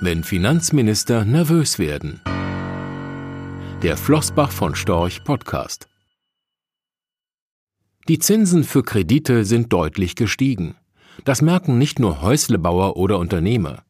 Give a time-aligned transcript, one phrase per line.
[0.00, 2.20] Wenn Finanzminister nervös werden.
[3.82, 5.88] Der Flossbach von Storch Podcast.
[8.06, 10.76] Die Zinsen für Kredite sind deutlich gestiegen.
[11.24, 13.82] Das merken nicht nur Häuslebauer oder Unternehmer.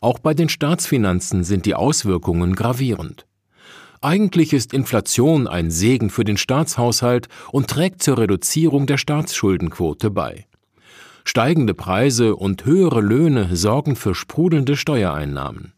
[0.00, 3.26] Auch bei den Staatsfinanzen sind die Auswirkungen gravierend.
[4.00, 10.46] Eigentlich ist Inflation ein Segen für den Staatshaushalt und trägt zur Reduzierung der Staatsschuldenquote bei.
[11.28, 15.72] Steigende Preise und höhere Löhne sorgen für sprudelnde Steuereinnahmen.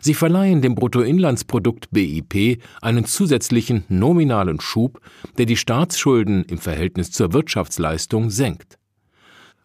[0.00, 5.00] Sie verleihen dem Bruttoinlandsprodukt BIP einen zusätzlichen nominalen Schub,
[5.36, 8.78] der die Staatsschulden im Verhältnis zur Wirtschaftsleistung senkt.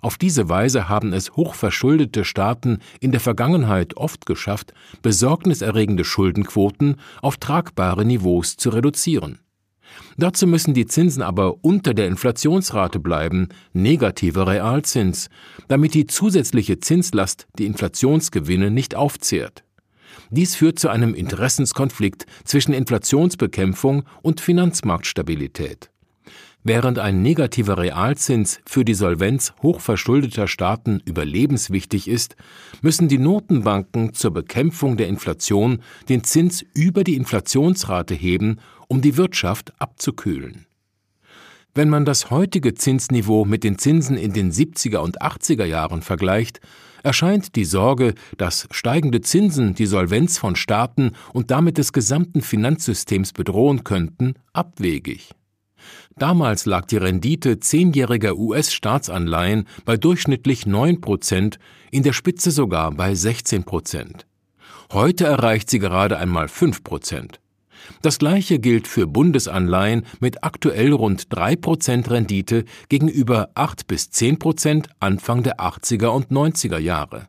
[0.01, 4.73] Auf diese Weise haben es hochverschuldete Staaten in der Vergangenheit oft geschafft,
[5.03, 9.39] besorgniserregende Schuldenquoten auf tragbare Niveaus zu reduzieren.
[10.17, 15.29] Dazu müssen die Zinsen aber unter der Inflationsrate bleiben, negativer Realzins,
[15.67, 19.63] damit die zusätzliche Zinslast die Inflationsgewinne nicht aufzehrt.
[20.31, 25.88] Dies führt zu einem Interessenskonflikt zwischen Inflationsbekämpfung und Finanzmarktstabilität.
[26.63, 32.35] Während ein negativer Realzins für die Solvenz hochverschuldeter Staaten überlebenswichtig ist,
[32.81, 39.15] müssen die Notenbanken zur Bekämpfung der Inflation den Zins über die Inflationsrate heben, um die
[39.15, 40.65] Wirtschaft abzukühlen.
[41.73, 46.59] Wenn man das heutige Zinsniveau mit den Zinsen in den 70er und 80er Jahren vergleicht,
[47.03, 53.31] erscheint die Sorge, dass steigende Zinsen die Solvenz von Staaten und damit des gesamten Finanzsystems
[53.31, 55.29] bedrohen könnten, abwegig.
[56.17, 61.59] Damals lag die Rendite zehnjähriger US-Staatsanleihen bei durchschnittlich 9 Prozent,
[61.91, 64.25] in der Spitze sogar bei 16 Prozent.
[64.91, 67.39] Heute erreicht sie gerade einmal 5 Prozent.
[68.01, 74.39] Das gleiche gilt für Bundesanleihen mit aktuell rund 3 Prozent Rendite gegenüber 8 bis 10
[74.39, 77.27] Prozent Anfang der 80er und 90er Jahre.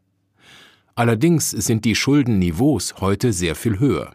[0.94, 4.14] Allerdings sind die Schuldenniveaus heute sehr viel höher.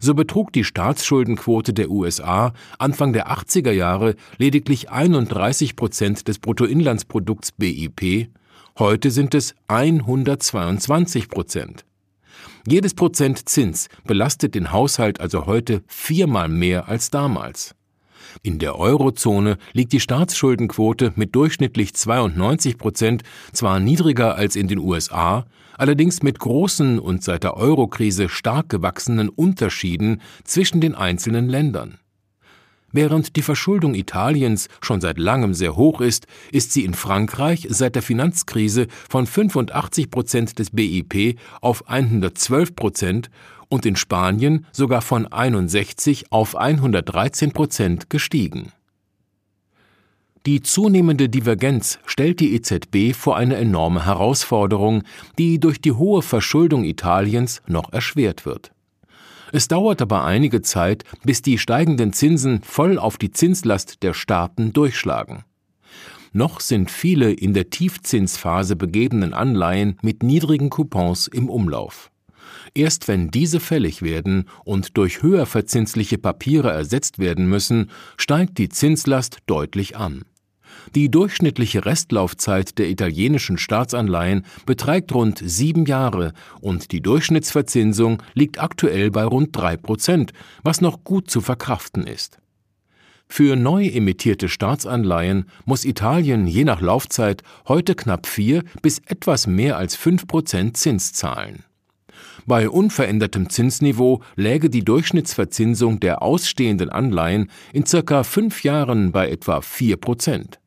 [0.00, 7.52] So betrug die Staatsschuldenquote der USA Anfang der 80er Jahre lediglich 31 Prozent des Bruttoinlandsprodukts
[7.52, 8.28] BIP,
[8.78, 11.84] heute sind es 122 Prozent.
[12.66, 17.74] Jedes Prozent Zins belastet den Haushalt also heute viermal mehr als damals.
[18.42, 24.78] In der Eurozone liegt die Staatsschuldenquote mit durchschnittlich 92 Prozent zwar niedriger als in den
[24.78, 25.46] USA,
[25.76, 31.98] allerdings mit großen und seit der Eurokrise stark gewachsenen Unterschieden zwischen den einzelnen Ländern.
[32.92, 37.94] Während die Verschuldung Italiens schon seit langem sehr hoch ist, ist sie in Frankreich seit
[37.94, 43.30] der Finanzkrise von 85 Prozent des BIP auf 112 Prozent
[43.70, 48.72] und in Spanien sogar von 61 auf 113 Prozent gestiegen.
[50.46, 55.02] Die zunehmende Divergenz stellt die EZB vor eine enorme Herausforderung,
[55.38, 58.72] die durch die hohe Verschuldung Italiens noch erschwert wird.
[59.52, 64.72] Es dauert aber einige Zeit, bis die steigenden Zinsen voll auf die Zinslast der Staaten
[64.72, 65.44] durchschlagen.
[66.32, 72.10] Noch sind viele in der Tiefzinsphase begebenen Anleihen mit niedrigen Coupons im Umlauf.
[72.74, 78.68] Erst wenn diese fällig werden und durch höher verzinsliche Papiere ersetzt werden müssen, steigt die
[78.68, 80.24] Zinslast deutlich an.
[80.94, 89.10] Die durchschnittliche Restlaufzeit der italienischen Staatsanleihen beträgt rund sieben Jahre und die Durchschnittsverzinsung liegt aktuell
[89.10, 90.32] bei rund drei Prozent,
[90.62, 92.38] was noch gut zu verkraften ist.
[93.28, 99.76] Für neu emittierte Staatsanleihen muss Italien je nach Laufzeit heute knapp vier bis etwas mehr
[99.76, 101.62] als fünf Prozent Zins zahlen.
[102.46, 109.60] Bei unverändertem Zinsniveau läge die Durchschnittsverzinsung der ausstehenden Anleihen in circa fünf Jahren bei etwa
[109.60, 110.60] vier Prozent.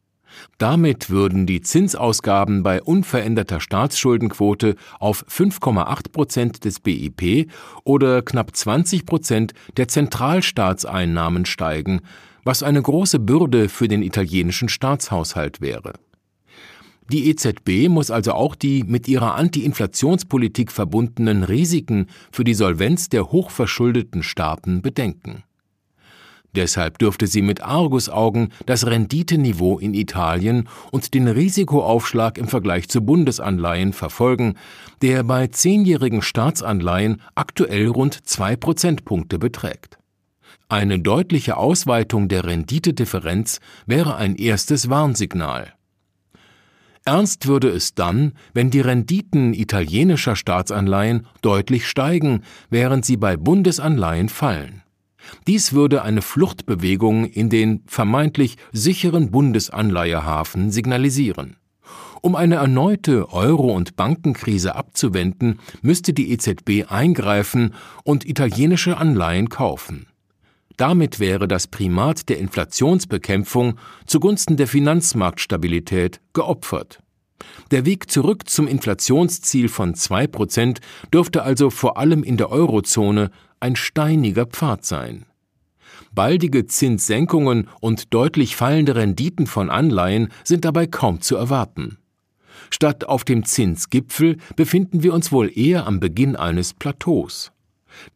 [0.57, 7.51] Damit würden die Zinsausgaben bei unveränderter Staatsschuldenquote auf 5,8 Prozent des BIP
[7.83, 12.01] oder knapp 20 Prozent der Zentralstaatseinnahmen steigen,
[12.43, 15.93] was eine große Bürde für den italienischen Staatshaushalt wäre.
[17.11, 23.31] Die EZB muss also auch die mit ihrer Anti-Inflationspolitik verbundenen Risiken für die Solvenz der
[23.31, 25.43] hochverschuldeten Staaten bedenken.
[26.55, 33.01] Deshalb dürfte sie mit Argusaugen das Renditeniveau in Italien und den Risikoaufschlag im Vergleich zu
[33.01, 34.55] Bundesanleihen verfolgen,
[35.01, 39.97] der bei zehnjährigen Staatsanleihen aktuell rund zwei Prozentpunkte beträgt.
[40.69, 45.73] Eine deutliche Ausweitung der Renditedifferenz wäre ein erstes Warnsignal.
[47.05, 54.29] Ernst würde es dann, wenn die Renditen italienischer Staatsanleihen deutlich steigen, während sie bei Bundesanleihen
[54.29, 54.83] fallen.
[55.47, 61.57] Dies würde eine Fluchtbewegung in den vermeintlich sicheren Bundesanleihehafen signalisieren.
[62.21, 67.73] Um eine erneute Euro- und Bankenkrise abzuwenden, müsste die EZB eingreifen
[68.05, 70.07] und italienische Anleihen kaufen.
[70.77, 76.99] Damit wäre das Primat der Inflationsbekämpfung zugunsten der Finanzmarktstabilität geopfert.
[77.71, 80.79] Der Weg zurück zum Inflationsziel von 2%
[81.13, 85.25] dürfte also vor allem in der Eurozone ein steiniger Pfad sein.
[86.13, 91.97] Baldige Zinssenkungen und deutlich fallende Renditen von Anleihen sind dabei kaum zu erwarten.
[92.69, 97.52] Statt auf dem Zinsgipfel befinden wir uns wohl eher am Beginn eines Plateaus.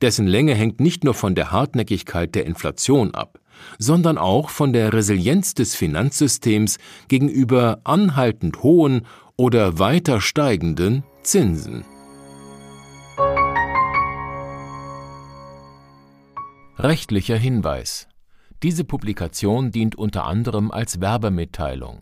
[0.02, 3.40] Dessen Länge hängt nicht nur von der Hartnäckigkeit der Inflation ab,
[3.80, 6.78] sondern auch von der Resilienz des Finanzsystems
[7.08, 11.84] gegenüber anhaltend hohen oder weiter steigenden Zinsen.
[16.78, 18.08] Rechtlicher Hinweis
[18.64, 22.02] diese Publikation dient unter anderem als Werbemitteilung.